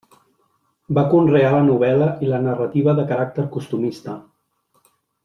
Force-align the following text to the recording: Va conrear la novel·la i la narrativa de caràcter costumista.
Va 0.97 1.01
conrear 1.11 1.51
la 1.55 1.59
novel·la 1.67 2.07
i 2.27 2.31
la 2.31 2.39
narrativa 2.49 2.97
de 3.01 3.05
caràcter 3.15 3.45
costumista. 3.59 4.17